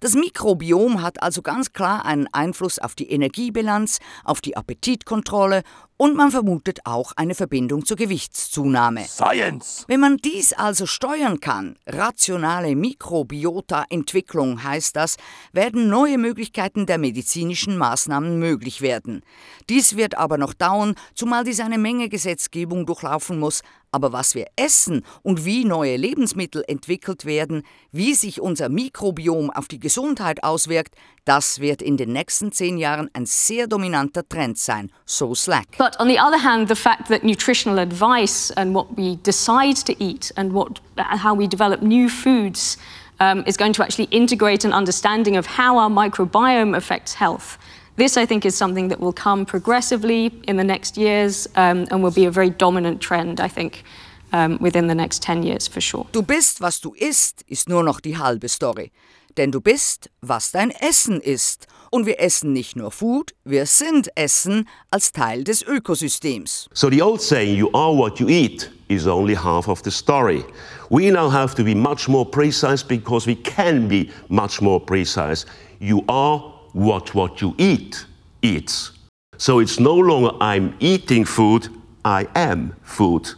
Das 0.01 0.13
Mikrobiom 0.13 1.01
hat 1.01 1.21
also 1.21 1.41
ganz 1.41 1.73
klar 1.73 2.05
einen 2.05 2.27
Einfluss 2.31 2.79
auf 2.79 2.95
die 2.95 3.11
Energiebilanz, 3.11 3.99
auf 4.23 4.39
die 4.39 4.55
Appetitkontrolle 4.55 5.63
Und 6.01 6.15
man 6.15 6.31
vermutet 6.31 6.79
auch 6.85 7.11
eine 7.17 7.35
Verbindung 7.35 7.83
zur 7.83 7.97
Gewichtszunahme. 7.97 9.03
Science! 9.03 9.83
Wenn 9.89 9.99
man 9.99 10.15
dies 10.15 10.53
also 10.53 10.85
steuern 10.85 11.41
kann, 11.41 11.75
rationale 11.85 12.73
Mikrobiota-Entwicklung 12.77 14.63
heißt 14.63 14.95
das, 14.95 15.17
werden 15.51 15.89
neue 15.89 16.17
Möglichkeiten 16.17 16.85
der 16.85 16.99
medizinischen 16.99 17.77
Maßnahmen 17.77 18.39
möglich 18.39 18.79
werden. 18.79 19.23
Dies 19.67 19.97
wird 19.97 20.17
aber 20.17 20.37
noch 20.37 20.53
dauern, 20.53 20.95
zumal 21.15 21.43
dies 21.43 21.59
eine 21.59 21.77
Menge 21.77 22.07
Gesetzgebung 22.07 22.85
durchlaufen 22.85 23.37
muss, 23.37 23.61
aber 23.91 24.13
was 24.13 24.35
wir 24.35 24.47
essen 24.55 25.03
und 25.23 25.45
wie 25.45 25.65
neue 25.65 25.97
Lebensmittel 25.97 26.63
entwickelt 26.67 27.25
werden, 27.25 27.63
wie 27.91 28.13
sich 28.13 28.39
unser 28.39 28.69
Mikrobiom 28.69 29.49
auf 29.49 29.67
die 29.67 29.79
Gesundheit 29.79 30.43
auswirkt, 30.43 30.95
das 31.25 31.59
wird 31.59 31.81
in 31.81 31.97
den 31.97 32.13
nächsten 32.13 32.51
zehn 32.51 32.77
Jahren 32.77 33.09
ein 33.13 33.25
sehr 33.25 33.67
dominanter 33.67 34.27
Trend 34.27 34.57
sein, 34.57 34.91
so 35.05 35.35
Slack. 35.35 35.77
But 35.77 35.88
on 35.97 36.07
the 36.07 36.17
other 36.17 36.37
hand, 36.37 36.67
the 36.67 36.75
fact 36.75 37.07
that 37.09 37.23
nutritional 37.23 37.79
advice 37.79 38.51
and 38.51 38.75
what 38.75 38.95
we 38.95 39.15
decide 39.17 39.77
to 39.77 40.03
eat 40.03 40.31
and 40.35 40.53
what, 40.53 40.79
how 40.97 41.33
we 41.33 41.47
develop 41.47 41.81
new 41.81 42.09
foods 42.09 42.77
um, 43.19 43.43
is 43.47 43.57
going 43.57 43.73
to 43.73 43.83
actually 43.83 44.05
integrate 44.05 44.65
an 44.65 44.73
understanding 44.73 45.35
of 45.37 45.45
how 45.45 45.77
our 45.77 45.89
microbiome 45.89 46.75
affects 46.75 47.13
health. 47.13 47.57
This, 47.95 48.15
I 48.17 48.25
think, 48.25 48.45
is 48.45 48.55
something 48.55 48.87
that 48.89 48.99
will 48.99 49.13
come 49.13 49.45
progressively 49.45 50.31
in 50.47 50.57
the 50.57 50.63
next 50.63 50.97
years 50.97 51.47
um, 51.55 51.85
and 51.91 52.01
will 52.01 52.11
be 52.11 52.25
a 52.25 52.31
very 52.31 52.49
dominant 52.49 53.01
trend, 53.01 53.41
I 53.41 53.49
think, 53.49 53.83
um, 54.31 54.57
within 54.61 54.87
the 54.87 54.95
next 54.95 55.21
10 55.21 55.43
years 55.43 55.67
for 55.67 55.81
sure. 55.81 56.07
Du 56.11 56.21
bist, 56.21 56.61
was 56.61 56.79
du 56.79 56.93
isst, 56.97 57.43
ist 57.47 57.67
nur 57.67 57.83
noch 57.83 57.99
die 57.99 58.17
halbe 58.17 58.47
Story. 58.47 58.91
Denn 59.37 59.51
du 59.51 59.61
bist, 59.61 60.09
was 60.21 60.51
dein 60.51 60.71
Essen 60.71 61.21
ist. 61.21 61.67
Und 61.91 62.05
wir 62.05 62.19
essen 62.19 62.53
nicht 62.53 62.75
nur 62.75 62.91
Food, 62.91 63.33
wir 63.43 63.65
sind 63.65 64.09
Essen 64.15 64.67
als 64.91 65.11
Teil 65.11 65.43
des 65.43 65.63
Ökosystems. 65.63 66.67
So 66.73 66.89
the 66.89 67.01
old 67.01 67.21
saying, 67.21 67.55
you 67.55 67.69
are 67.73 67.95
what 67.95 68.19
you 68.19 68.27
eat, 68.29 68.69
is 68.89 69.07
only 69.07 69.35
half 69.35 69.67
of 69.67 69.81
the 69.83 69.91
story. 69.91 70.45
We 70.89 71.11
now 71.11 71.31
have 71.31 71.55
to 71.55 71.63
be 71.63 71.73
much 71.73 72.07
more 72.07 72.25
precise 72.25 72.83
because 72.83 73.27
we 73.27 73.35
can 73.35 73.87
be 73.87 74.11
much 74.29 74.61
more 74.61 74.79
precise. 74.79 75.45
You 75.79 76.03
are 76.07 76.39
what 76.73 77.15
what 77.15 77.41
you 77.41 77.55
eat 77.57 78.05
eats. 78.41 78.91
So 79.37 79.59
it's 79.59 79.79
no 79.79 79.95
longer 79.95 80.31
I'm 80.41 80.75
eating 80.79 81.25
food, 81.25 81.69
I 82.03 82.27
am 82.35 82.75
food. 82.83 83.29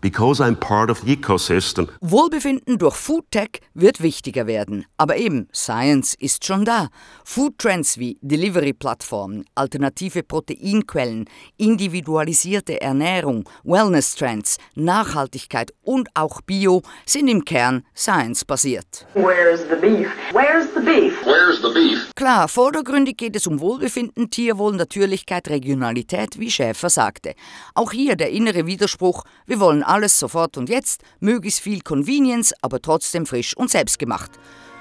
Because 0.00 0.42
I'm 0.42 0.56
part 0.56 0.90
of 0.90 1.00
the 1.00 1.12
ecosystem. 1.12 1.88
Wohlbefinden 2.00 2.78
durch 2.78 2.96
Foodtech 2.96 3.60
wird 3.74 4.02
wichtiger 4.02 4.46
werden. 4.46 4.86
Aber 4.96 5.16
eben, 5.16 5.48
Science 5.54 6.14
ist 6.14 6.46
schon 6.46 6.64
da. 6.64 6.88
Foodtrends 7.24 7.98
wie 7.98 8.18
Delivery-Plattformen, 8.22 9.44
alternative 9.54 10.22
Proteinquellen, 10.22 11.26
individualisierte 11.58 12.80
Ernährung, 12.80 13.48
Wellness-Trends, 13.64 14.56
Nachhaltigkeit 14.74 15.72
und 15.82 16.08
auch 16.14 16.40
Bio 16.40 16.82
sind 17.04 17.28
im 17.28 17.44
Kern 17.44 17.82
Science-basiert. 17.94 19.06
Where's 19.14 19.60
the 19.68 19.76
beef? 19.76 20.08
Where's 20.32 20.68
the 20.74 20.80
beef? 20.80 21.14
Where's 21.24 21.60
the 21.60 21.72
beef? 21.74 22.10
Klar, 22.14 22.48
vordergründig 22.48 23.18
geht 23.18 23.36
es 23.36 23.46
um 23.46 23.60
Wohlbefinden, 23.60 24.30
Tierwohl, 24.30 24.76
Natürlichkeit, 24.76 25.48
Regionalität, 25.48 26.38
wie 26.38 26.50
Schäfer 26.50 26.88
sagte. 26.88 27.34
Auch 27.74 27.92
hier 27.92 28.16
der 28.16 28.30
innere 28.30 28.66
Widerspruch, 28.66 29.24
wir 29.46 29.60
wollen 29.60 29.82
alles 29.90 30.18
sofort 30.18 30.56
und 30.56 30.68
jetzt, 30.68 31.02
möglichst 31.18 31.60
viel 31.60 31.80
Convenience, 31.80 32.54
aber 32.62 32.80
trotzdem 32.80 33.26
frisch 33.26 33.56
und 33.56 33.70
selbstgemacht. 33.70 34.30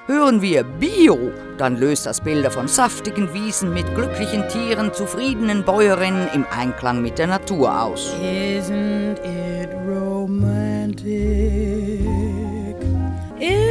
Hören 0.06 0.42
wir 0.42 0.64
Bio, 0.64 1.32
dann 1.58 1.76
löst 1.78 2.06
das 2.06 2.22
Bilder 2.22 2.50
von 2.50 2.68
saftigen 2.68 3.32
Wiesen 3.34 3.74
mit 3.74 3.94
glücklichen 3.94 4.48
Tieren, 4.48 4.94
zufriedenen 4.94 5.64
Bäuerinnen 5.64 6.30
im 6.34 6.46
Einklang 6.50 7.02
mit 7.02 7.20
der 7.20 7.28
Natur 7.28 7.82
aus. 7.84 8.12
Isn't 8.20 9.20
it 9.24 9.70
romantic? 9.88 11.06
Isn't 13.40 13.69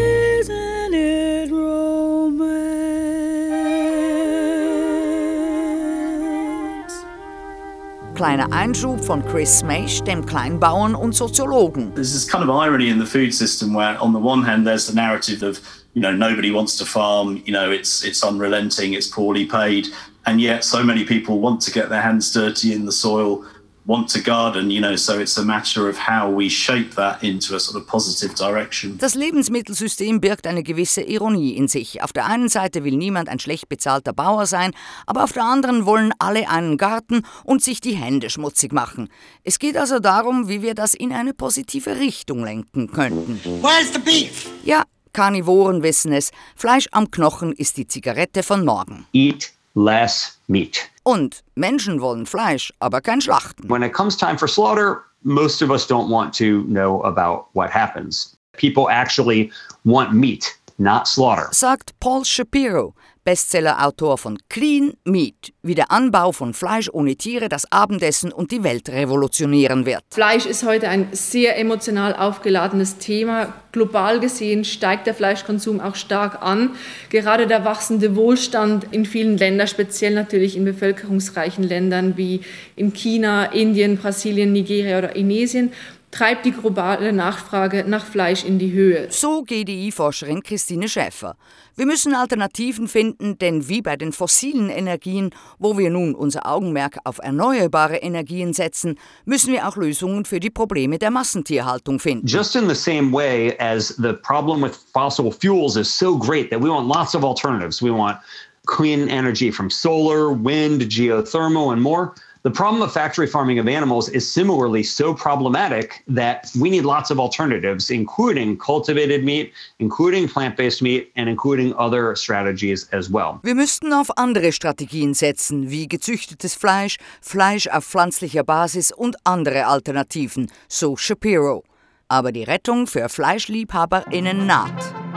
Kleiner 8.19 8.53
Einschub 8.53 9.01
von 9.05 9.25
Chris 9.25 9.63
Maish, 9.63 10.01
dem 10.01 10.27
Kleinbauern 10.27 10.97
und 10.97 11.15
Soziologen. 11.15 11.95
There's 11.95 12.13
this 12.13 12.27
kind 12.27 12.43
of 12.43 12.51
irony 12.51 12.89
in 12.89 12.99
the 12.99 13.07
food 13.07 13.33
system 13.33 13.73
where, 13.73 13.97
on 14.03 14.13
the 14.13 14.19
one 14.19 14.43
hand, 14.45 14.67
there's 14.67 14.89
the 14.89 14.93
narrative 14.93 15.45
of 15.45 15.61
you 15.95 16.03
know 16.03 16.11
nobody 16.11 16.51
wants 16.51 16.77
to 16.79 16.85
farm, 16.85 17.41
you 17.47 17.53
know 17.53 17.71
it's 17.71 18.03
it's 18.03 18.25
unrelenting, 18.25 18.95
it's 18.95 19.07
poorly 19.07 19.47
paid, 19.47 19.87
and 20.27 20.41
yet 20.41 20.65
so 20.65 20.83
many 20.83 21.05
people 21.05 21.39
want 21.39 21.61
to 21.61 21.71
get 21.71 21.91
their 21.91 22.03
hands 22.03 22.33
dirty 22.33 22.73
in 22.73 22.87
the 22.87 22.91
soil, 22.91 23.45
want 23.89 24.13
to 24.13 24.21
garden, 24.21 24.71
you 24.71 24.81
know. 24.81 24.95
So 24.95 25.19
it's 25.19 25.39
a 25.39 25.45
matter 25.45 25.89
of 25.89 25.97
how 25.97 26.31
we 26.31 26.49
shape 26.49 26.95
that 26.95 27.23
into 27.23 27.57
a 27.57 27.59
sort 27.59 27.77
of 27.77 27.89
positive 27.89 28.35
direction. 28.35 28.99
Das 28.99 29.15
Lebensmittelsystem 29.15 30.21
birgt 30.21 30.47
eine 30.47 30.63
gewisse 30.63 31.01
Ironie 31.01 31.57
in 31.57 31.67
sich. 31.67 32.03
Auf 32.03 32.13
der 32.13 32.27
einen 32.27 32.49
Seite 32.49 32.85
will 32.85 32.97
niemand 32.97 33.29
ein 33.29 33.41
schlecht 33.41 33.69
bezahlter 33.69 34.13
Bauer 34.13 34.47
sein, 34.47 34.73
aber 35.07 35.25
auf 35.25 35.33
der 35.33 35.45
anderen 35.45 35.87
wollen 35.87 36.13
alle 36.19 36.49
einen 36.49 36.77
Garten 36.77 37.23
und 37.45 37.63
sich 37.63 37.81
die 37.81 37.97
Hände 37.97 38.31
schmutzig 38.31 38.73
machen. 38.73 39.09
Es 39.43 39.59
geht 39.59 39.77
also 39.77 39.99
darum, 39.99 40.49
wie 40.49 40.63
wir 40.63 40.75
das 40.75 40.95
in 40.95 41.13
eine 41.13 41.33
positive 41.33 41.99
Richtung 41.99 42.45
lenken 42.45 42.93
könnten. 42.93 43.41
Where's 43.63 43.93
the 43.93 43.99
beef? 43.99 44.51
Ja, 44.65 44.85
Karnivoren 45.15 45.83
wissen 45.83 46.13
es, 46.13 46.31
Fleisch 46.55 46.89
am 46.93 47.11
Knochen 47.11 47.53
ist 47.53 47.79
die 47.79 47.89
Zigarette 47.89 48.43
von 48.43 48.65
morgen. 48.65 49.07
Eat 49.13 49.51
less 49.75 50.39
meat. 50.47 50.91
Und 51.09 51.43
Menschen 51.55 52.03
wollen 52.03 52.27
Fleisch, 52.27 52.71
aber 52.81 53.01
kein 53.01 53.23
Schlachten. 53.23 53.67
When 53.71 53.83
it 53.83 53.95
comes 53.95 54.15
time 54.15 54.37
for 54.37 54.47
slaughter, 54.47 55.05
most 55.23 55.63
of 55.63 55.71
us 55.71 55.87
don't 55.87 56.11
want 56.11 56.35
to 56.35 56.65
know 56.65 57.01
about 57.03 57.47
what 57.55 57.71
happens. 57.71 58.37
People 58.59 58.91
actually 58.91 59.51
want 59.87 60.13
meat, 60.13 60.55
not 60.77 61.09
slaughter. 61.09 61.49
Sagt 61.51 61.99
Paul 61.99 62.25
Shapiro, 62.25 62.95
Bestsellerautor 63.29 64.17
von 64.17 64.39
Clean 64.49 64.95
Meat, 65.05 65.53
wie 65.63 65.75
der 65.75 65.91
Anbau 65.91 66.33
von 66.33 66.55
Fleisch 66.55 66.89
ohne 66.91 67.15
Tiere 67.15 67.51
das 67.51 67.71
Abendessen 67.71 68.33
und 68.33 68.53
die 68.53 68.65
Welt 68.65 68.89
revolutionieren 68.89 69.85
wird. 69.85 70.03
Fleisch 70.09 70.47
ist 70.47 70.65
heute 70.65 70.89
ein 70.89 71.09
sehr 71.13 71.59
emotional 71.59 72.17
aufgeladenes 72.17 72.97
Thema. 72.97 73.53
Global 73.71 74.19
gesehen 74.19 74.65
steigt 74.65 75.07
der 75.07 75.13
Fleischkonsum 75.13 75.79
auch 75.79 75.95
stark 75.95 76.41
an. 76.41 76.71
Gerade 77.11 77.47
der 77.47 77.67
wachsende 77.67 78.17
Wohlstand 78.17 78.87
in 78.93 79.05
vielen 79.05 79.37
Ländern, 79.37 79.69
speziell 79.69 80.15
natürlich 80.15 80.57
in 80.57 80.65
bevölkerungsreichen 80.65 81.65
Ländern 81.65 82.17
wie 82.17 82.41
in 82.77 82.95
China, 82.95 83.45
Indien, 83.45 83.99
Brasilien, 83.99 84.55
Nigeria 84.55 84.97
oder 84.97 85.15
Indonesien, 85.15 85.73
treibt 86.11 86.47
die 86.47 86.53
globale 86.53 87.13
Nachfrage 87.13 87.85
nach 87.87 88.05
Fleisch 88.05 88.45
in 88.45 88.59
die 88.59 88.73
Höhe. 88.73 89.09
So 89.11 89.43
GDI-Forscherin 89.43 90.43
Christine 90.43 90.89
Schäfer. 90.89 91.37
Wir 91.77 91.87
müssen 91.87 92.15
Alternativen 92.15 92.89
finden, 92.89 93.39
denn 93.39 93.69
wie 93.69 93.83
bei 93.83 93.97
den 93.97 94.13
fossilen 94.13 94.69
Energien, 94.69 95.31
wo 95.59 95.79
wir 95.79 95.91
nun 95.91 96.15
unser 96.15 96.47
Augenmerk 96.47 96.99
auf 97.05 97.19
erneuerbare 97.19 97.99
Energien 97.99 98.53
setzen, 98.53 98.99
müssen 99.27 99.53
wir 99.53 99.69
auch 99.69 99.77
Lösungen 99.77 100.25
für 100.25 100.41
die 100.41 100.51
Probleme 100.51 100.99
der 100.99 101.11
Massentierhaltung 101.11 102.01
finden. 102.01 102.27
Just 102.27 102.57
in 102.57 102.69
the 102.69 102.75
same 102.75 103.13
way 103.13 103.55
as 103.59 103.95
the 103.99 104.13
problem 104.13 104.63
with 104.63 104.73
fossil 104.93 105.31
fuels 105.31 105.77
is 105.77 105.89
so 105.89 106.19
great 106.19 106.51
that 106.51 106.61
we 106.61 106.69
want 106.69 106.89
lots 106.89 107.15
of 107.15 107.23
alternatives. 107.23 107.81
We 107.81 107.91
want 107.91 108.19
clean 108.67 109.09
energy 109.09 109.51
from 109.51 109.71
solar, 109.71 110.31
wind, 110.31 110.83
geothermal, 110.83 111.73
and 111.73 111.83
more. 111.83 112.15
The 112.43 112.51
problem 112.51 112.83
of 112.83 112.93
factory 112.93 113.27
farming 113.27 113.59
of 113.59 113.67
animals 113.67 114.09
is 114.09 114.31
similarly 114.31 114.85
so 114.85 115.13
problematic 115.13 116.05
that 116.07 116.51
we 116.59 116.71
need 116.71 116.85
lots 116.85 117.11
of 117.11 117.19
alternatives, 117.19 117.91
including 117.91 118.57
cultivated 118.59 119.25
meat, 119.25 119.53
including 119.81 120.29
plant 120.29 120.57
based 120.57 120.81
meat, 120.81 121.11
and 121.17 121.29
including 121.29 121.75
other 121.75 122.15
strategies 122.15 122.89
as 122.93 123.11
well. 123.11 123.41
Wir 123.43 123.55
müssten 123.55 123.93
auf 123.93 124.11
andere 124.17 124.53
Strategien 124.53 125.15
setzen, 125.15 125.71
wie 125.71 125.89
gezüchtetes 125.89 126.55
Fleisch, 126.55 126.99
Fleisch 127.21 127.67
auf 127.67 127.85
pflanzlicher 127.85 128.45
Basis 128.45 128.93
und 128.93 129.17
andere 129.25 129.67
Alternativen, 129.67 130.51
so 130.69 130.97
Shapiro. 130.97 131.65
Aber 132.09 132.33
die 132.33 132.45
Rettung 132.45 132.87
für 132.87 133.09
FleischliebhaberInnen 133.09 134.47
naht. 134.47 135.08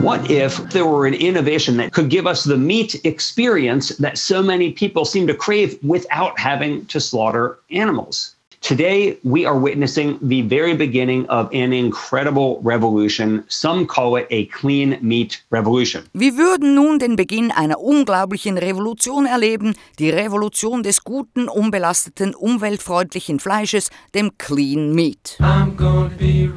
What 0.00 0.30
if 0.30 0.58
there 0.70 0.84
were 0.84 1.06
an 1.06 1.14
innovation 1.14 1.78
that 1.78 1.92
could 1.92 2.10
give 2.10 2.26
us 2.26 2.44
the 2.44 2.56
meat 2.56 3.00
experience 3.04 3.88
that 3.96 4.18
so 4.18 4.42
many 4.42 4.72
people 4.72 5.06
seem 5.06 5.26
to 5.26 5.34
crave 5.34 5.78
without 5.82 6.38
having 6.38 6.84
to 6.86 7.00
slaughter 7.00 7.58
animals? 7.70 8.36
Today, 8.60 9.16
we 9.22 9.46
are 9.46 9.56
witnessing 9.56 10.18
the 10.20 10.42
very 10.42 10.74
beginning 10.74 11.26
of 11.28 11.48
an 11.52 11.72
incredible 11.72 12.60
revolution. 12.62 13.44
Some 13.48 13.86
call 13.86 14.16
it 14.16 14.26
a 14.30 14.46
clean 14.46 14.98
meat 15.00 15.40
revolution. 15.50 16.04
Wir 16.14 16.36
würden 16.36 16.74
nun 16.74 16.98
den 16.98 17.16
Beginn 17.16 17.52
einer 17.52 17.80
unglaublichen 17.80 18.58
Revolution 18.58 19.24
erleben, 19.26 19.76
die 19.98 20.10
Revolution 20.10 20.82
des 20.82 21.04
guten, 21.04 21.48
unbelasteten, 21.48 22.34
umweltfreundlichen 22.34 23.38
Fleisches, 23.38 23.90
dem 24.14 24.32
Clean 24.36 24.92
Meat. 24.92 25.38
I'm 25.40 25.76
gonna 25.76 26.10
be 26.18 26.48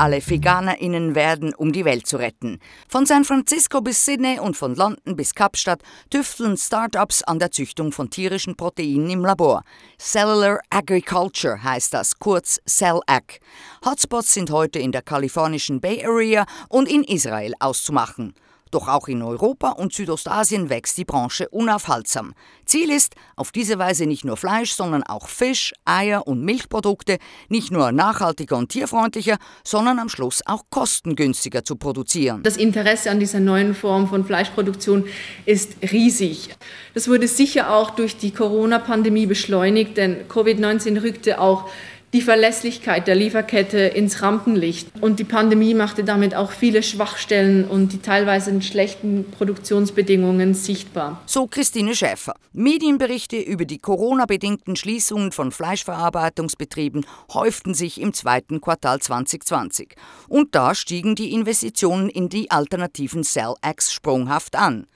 alle 0.00 0.22
VeganerInnen 0.22 1.14
werden, 1.14 1.54
um 1.54 1.72
die 1.72 1.84
Welt 1.84 2.06
zu 2.06 2.16
retten. 2.16 2.58
Von 2.88 3.04
San 3.04 3.22
Francisco 3.22 3.82
bis 3.82 4.02
Sydney 4.02 4.40
und 4.40 4.56
von 4.56 4.74
London 4.74 5.14
bis 5.14 5.34
Kapstadt 5.34 5.82
tüfteln 6.08 6.56
Startups 6.56 7.22
an 7.22 7.38
der 7.38 7.50
Züchtung 7.50 7.92
von 7.92 8.08
tierischen 8.08 8.56
Proteinen 8.56 9.10
im 9.10 9.22
Labor. 9.22 9.62
Cellular 9.98 10.60
Agriculture 10.70 11.62
heißt 11.62 11.92
das, 11.92 12.18
kurz 12.18 12.60
CellAg. 12.66 13.40
Hotspots 13.84 14.32
sind 14.32 14.50
heute 14.50 14.78
in 14.78 14.90
der 14.90 15.02
kalifornischen 15.02 15.82
Bay 15.82 16.02
Area 16.02 16.46
und 16.70 16.88
in 16.88 17.04
Israel 17.04 17.52
auszumachen. 17.60 18.32
Doch 18.70 18.86
auch 18.86 19.08
in 19.08 19.22
Europa 19.22 19.70
und 19.70 19.92
Südostasien 19.92 20.70
wächst 20.70 20.96
die 20.96 21.04
Branche 21.04 21.48
unaufhaltsam. 21.48 22.34
Ziel 22.64 22.90
ist, 22.90 23.14
auf 23.34 23.50
diese 23.50 23.78
Weise 23.78 24.06
nicht 24.06 24.24
nur 24.24 24.36
Fleisch, 24.36 24.72
sondern 24.72 25.02
auch 25.02 25.28
Fisch, 25.28 25.72
Eier 25.84 26.26
und 26.26 26.44
Milchprodukte 26.44 27.18
nicht 27.48 27.72
nur 27.72 27.90
nachhaltiger 27.90 28.56
und 28.56 28.68
tierfreundlicher, 28.68 29.38
sondern 29.64 29.98
am 29.98 30.08
Schluss 30.08 30.40
auch 30.46 30.62
kostengünstiger 30.70 31.64
zu 31.64 31.74
produzieren. 31.76 32.44
Das 32.44 32.56
Interesse 32.56 33.10
an 33.10 33.18
dieser 33.18 33.40
neuen 33.40 33.74
Form 33.74 34.08
von 34.08 34.24
Fleischproduktion 34.24 35.04
ist 35.46 35.76
riesig. 35.90 36.50
Das 36.94 37.08
wurde 37.08 37.26
sicher 37.26 37.74
auch 37.74 37.90
durch 37.90 38.16
die 38.18 38.30
Corona-Pandemie 38.30 39.26
beschleunigt, 39.26 39.96
denn 39.96 40.28
Covid-19 40.28 41.02
rückte 41.02 41.40
auch 41.40 41.68
die 42.12 42.22
Verlässlichkeit 42.22 43.06
der 43.06 43.14
Lieferkette 43.14 43.78
ins 43.78 44.22
Rampenlicht. 44.22 44.88
Und 45.00 45.18
die 45.20 45.24
Pandemie 45.24 45.74
machte 45.74 46.02
damit 46.02 46.34
auch 46.34 46.50
viele 46.50 46.82
Schwachstellen 46.82 47.64
und 47.64 47.92
die 47.92 48.00
teilweise 48.00 48.60
schlechten 48.62 49.26
Produktionsbedingungen 49.30 50.54
sichtbar. 50.54 51.22
So 51.26 51.46
Christine 51.46 51.94
Schäfer. 51.94 52.34
Medienberichte 52.52 53.36
über 53.36 53.64
die 53.64 53.78
Corona-bedingten 53.78 54.74
Schließungen 54.74 55.30
von 55.30 55.52
Fleischverarbeitungsbetrieben 55.52 57.06
häuften 57.32 57.74
sich 57.74 58.00
im 58.00 58.12
zweiten 58.12 58.60
Quartal 58.60 59.00
2020. 59.00 59.94
Und 60.28 60.54
da 60.54 60.74
stiegen 60.74 61.14
die 61.14 61.32
Investitionen 61.32 62.08
in 62.08 62.28
die 62.28 62.50
alternativen 62.50 63.22
Cell-X 63.22 63.92
sprunghaft 63.92 64.56
an. 64.56 64.86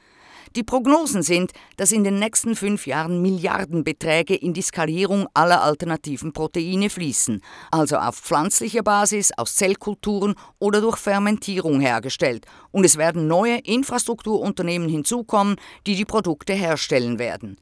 Die 0.56 0.62
Prognosen 0.62 1.24
sind, 1.24 1.50
dass 1.76 1.90
in 1.90 2.04
den 2.04 2.20
nächsten 2.20 2.54
fünf 2.54 2.86
Jahren 2.86 3.20
Milliardenbeträge 3.20 4.36
in 4.36 4.52
die 4.52 4.62
Skalierung 4.62 5.26
aller 5.34 5.62
alternativen 5.62 6.32
Proteine 6.32 6.90
fließen, 6.90 7.40
also 7.72 7.96
auf 7.96 8.14
pflanzlicher 8.14 8.84
Basis, 8.84 9.32
aus 9.36 9.56
Zellkulturen 9.56 10.36
oder 10.60 10.80
durch 10.80 10.98
Fermentierung 10.98 11.80
hergestellt. 11.80 12.46
Und 12.70 12.84
es 12.84 12.96
werden 12.96 13.26
neue 13.26 13.58
Infrastrukturunternehmen 13.58 14.88
hinzukommen, 14.88 15.56
die 15.88 15.96
die 15.96 16.04
Produkte 16.04 16.52
herstellen 16.52 17.18
werden. 17.18 17.56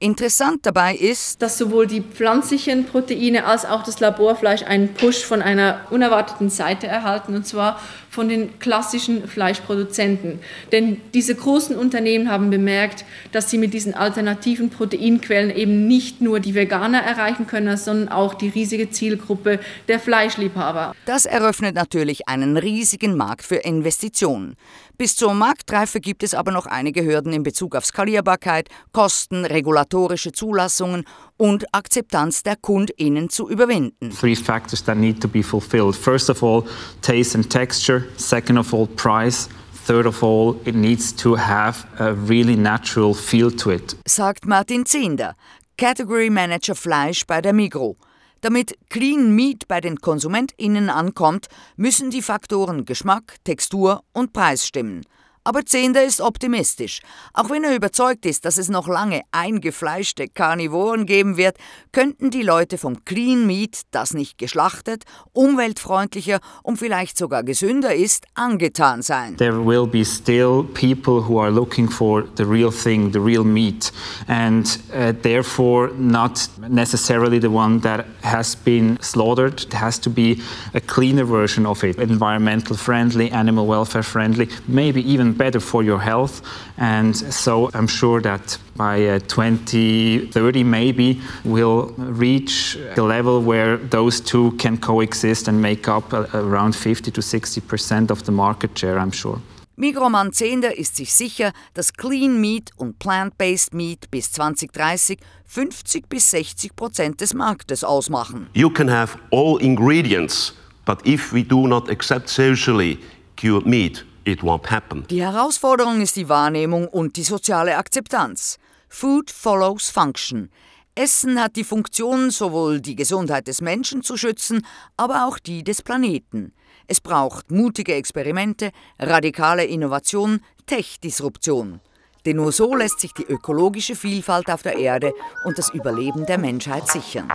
Interessant 0.00 0.64
dabei 0.64 0.94
ist, 0.94 1.42
dass 1.42 1.58
sowohl 1.58 1.88
die 1.88 2.02
pflanzlichen 2.02 2.84
Proteine 2.84 3.46
als 3.46 3.64
auch 3.64 3.82
das 3.82 3.98
Laborfleisch 3.98 4.62
einen 4.62 4.94
Push 4.94 5.24
von 5.24 5.42
einer 5.42 5.80
unerwarteten 5.90 6.50
Seite 6.50 6.86
erhalten, 6.86 7.34
und 7.34 7.44
zwar 7.44 7.80
von 8.08 8.28
den 8.28 8.60
klassischen 8.60 9.26
Fleischproduzenten. 9.26 10.38
Denn 10.70 11.00
diese 11.14 11.34
großen 11.34 11.76
Unternehmen 11.76 12.30
haben 12.30 12.48
bemerkt, 12.48 13.04
dass 13.32 13.50
sie 13.50 13.58
mit 13.58 13.74
diesen 13.74 13.92
alternativen 13.92 14.70
Proteinquellen 14.70 15.50
eben 15.50 15.88
nicht 15.88 16.20
nur 16.20 16.38
die 16.38 16.54
Veganer 16.54 17.02
erreichen 17.02 17.48
können, 17.48 17.76
sondern 17.76 18.08
auch 18.08 18.34
die 18.34 18.50
riesige 18.50 18.90
Zielgruppe 18.90 19.58
der 19.88 19.98
Fleischliebhaber. 19.98 20.94
Das 21.06 21.26
eröffnet 21.26 21.74
natürlich 21.74 22.28
einen 22.28 22.56
riesigen 22.56 23.16
Markt 23.16 23.42
für 23.42 23.56
Investitionen. 23.56 24.54
Bis 24.98 25.14
zur 25.14 25.32
Marktreife 25.32 26.00
gibt 26.00 26.24
es 26.24 26.34
aber 26.34 26.50
noch 26.50 26.66
einige 26.66 27.04
Hürden 27.04 27.32
in 27.32 27.44
Bezug 27.44 27.76
auf 27.76 27.86
Skalierbarkeit, 27.86 28.68
Kosten, 28.90 29.44
regulatorische 29.44 30.32
Zulassungen 30.32 31.04
und 31.36 31.72
Akzeptanz 31.72 32.42
der 32.42 32.56
KundInnen 32.56 33.30
zu 33.30 33.48
überwinden. 33.48 34.10
Three 34.10 34.34
factors 34.34 34.82
that 34.82 34.96
need 34.96 35.20
to 35.20 35.28
be 35.28 35.44
fulfilled. 35.44 35.94
First 35.94 36.28
of 36.28 36.42
all, 36.42 36.64
taste 37.00 37.38
and 37.38 37.48
texture. 37.48 38.08
Second 38.16 38.58
of 38.58 38.74
all, 38.74 38.88
price. 38.88 39.48
Third 39.86 40.04
of 40.04 40.20
all, 40.24 40.56
it 40.64 40.74
needs 40.74 41.14
to 41.14 41.36
have 41.36 41.86
a 42.00 42.14
really 42.14 42.56
natural 42.56 43.14
feel 43.14 43.52
to 43.52 43.70
it. 43.70 43.96
Sagt 44.04 44.46
Martin 44.46 44.84
Zinder, 44.84 45.34
Category 45.76 46.28
Manager 46.28 46.74
Fleisch 46.74 47.24
bei 47.24 47.40
der 47.40 47.52
Migro. 47.52 47.96
Damit 48.40 48.78
Clean 48.88 49.34
Meat 49.34 49.66
bei 49.66 49.80
den 49.80 50.00
KonsumentInnen 50.00 50.90
ankommt, 50.90 51.48
müssen 51.76 52.10
die 52.10 52.22
Faktoren 52.22 52.84
Geschmack, 52.84 53.36
Textur 53.44 54.04
und 54.12 54.32
Preis 54.32 54.66
stimmen. 54.66 55.04
Aber 55.48 55.64
Zehnder 55.64 56.04
ist 56.04 56.20
optimistisch. 56.20 57.00
Auch 57.32 57.48
wenn 57.48 57.64
er 57.64 57.74
überzeugt 57.74 58.26
ist, 58.26 58.44
dass 58.44 58.58
es 58.58 58.68
noch 58.68 58.86
lange 58.86 59.22
eingefleischte 59.30 60.28
Karnivoren 60.28 61.06
geben 61.06 61.38
wird, 61.38 61.56
könnten 61.90 62.28
die 62.30 62.42
Leute 62.42 62.76
vom 62.76 63.02
Clean 63.06 63.46
Meat, 63.46 63.80
das 63.90 64.12
nicht 64.12 64.36
geschlachtet, 64.36 65.04
umweltfreundlicher 65.32 66.40
und 66.62 66.76
vielleicht 66.76 67.16
sogar 67.16 67.44
gesünder 67.44 67.94
ist, 67.94 68.26
angetan 68.34 69.00
sein. 69.00 69.38
There 69.38 69.64
will 69.64 69.86
be 69.86 70.04
still 70.04 70.64
people 70.74 71.26
who 71.26 71.40
are 71.40 71.50
looking 71.50 71.88
for 71.88 72.24
the 72.36 72.44
real 72.44 72.70
thing, 72.70 73.10
the 73.10 73.18
real 73.18 73.42
meat, 73.42 73.90
and 74.26 74.78
uh, 74.92 75.14
therefore 75.22 75.92
not 75.96 76.46
necessarily 76.68 77.40
the 77.40 77.48
one 77.48 77.80
that 77.80 78.04
has 78.22 78.54
been 78.54 78.98
slaughtered. 79.00 79.62
It 79.62 79.72
has 79.72 79.98
to 80.00 80.10
be 80.10 80.42
a 80.74 80.80
cleaner 80.82 81.24
version 81.24 81.64
of 81.64 81.82
it, 81.84 81.96
environmental 81.98 82.76
friendly, 82.76 83.30
animal 83.30 83.66
welfare 83.66 84.02
friendly, 84.02 84.50
maybe 84.66 85.00
even 85.10 85.37
better 85.38 85.60
for 85.60 85.82
your 85.82 86.00
health. 86.00 86.42
And 86.76 87.16
so 87.16 87.70
I'm 87.72 87.86
sure 87.86 88.20
that 88.20 88.58
by 88.76 89.06
uh, 89.06 89.18
2030, 89.20 90.64
maybe 90.64 91.20
we'll 91.44 91.94
reach 91.96 92.76
the 92.94 93.02
level 93.02 93.40
where 93.40 93.76
those 93.76 94.20
two 94.20 94.52
can 94.58 94.76
coexist 94.76 95.48
and 95.48 95.62
make 95.62 95.88
up 95.88 96.12
uh, 96.12 96.26
around 96.34 96.76
50 96.76 97.10
to 97.10 97.22
60 97.22 97.60
percent 97.62 98.10
of 98.10 98.24
the 98.24 98.32
market 98.32 98.78
share, 98.78 98.98
I'm 98.98 99.12
sure. 99.12 99.40
Migroman 99.76 100.32
Zehnder 100.32 100.76
ist 100.76 100.96
sich 100.96 101.12
sicher, 101.12 101.52
dass 101.74 101.92
Clean 101.92 102.40
Meat 102.40 102.72
und 102.78 102.98
Plant-Based 102.98 103.72
Meat 103.74 104.10
bis 104.10 104.32
2030 104.32 105.18
50 105.46 106.08
bis 106.08 106.30
60 106.32 106.74
Prozent 106.74 107.20
des 107.20 107.32
Marktes 107.32 107.84
ausmachen. 107.84 108.48
You 108.54 108.70
can 108.70 108.88
have 108.88 109.16
all 109.30 109.56
ingredients, 109.60 110.52
but 110.84 110.98
if 111.06 111.32
we 111.32 111.44
do 111.44 111.68
not 111.68 111.88
accept 111.88 112.28
socially 112.28 112.98
cured 113.36 113.66
meat, 113.66 114.04
it 114.28 114.42
won't 114.42 114.70
happen. 114.70 115.06
Die 115.08 115.22
Herausforderung 115.22 116.00
ist 116.00 116.16
die 116.16 116.28
Wahrnehmung 116.28 116.86
und 116.88 117.16
die 117.16 117.24
soziale 117.24 117.76
Akzeptanz. 117.76 118.58
Food 118.88 119.30
follows 119.30 119.90
function. 119.90 120.50
Essen 120.94 121.40
hat 121.40 121.56
die 121.56 121.64
Funktion, 121.64 122.30
sowohl 122.30 122.80
die 122.80 122.96
Gesundheit 122.96 123.46
des 123.46 123.60
Menschen 123.60 124.02
zu 124.02 124.16
schützen, 124.16 124.66
aber 124.96 125.26
auch 125.26 125.38
die 125.38 125.62
des 125.62 125.82
Planeten. 125.82 126.52
Es 126.88 127.00
braucht 127.00 127.50
mutige 127.50 127.94
Experimente, 127.94 128.72
radikale 128.98 129.64
Innovation, 129.64 130.40
Tech-Disruption. 130.66 131.80
Denn 132.26 132.36
nur 132.36 132.50
so 132.50 132.74
lässt 132.74 132.98
sich 133.00 133.14
die 133.14 133.24
ökologische 133.24 133.94
Vielfalt 133.94 134.50
auf 134.50 134.62
der 134.62 134.76
Erde 134.76 135.12
und 135.44 135.56
das 135.56 135.70
Überleben 135.70 136.26
der 136.26 136.38
Menschheit 136.38 136.88
sichern. 136.88 137.28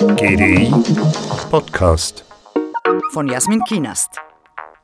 GDI 0.00 0.72
Podcast 1.50 2.24
Von 3.12 3.28
Jasmin 3.28 3.62
Kienast. 3.64 4.29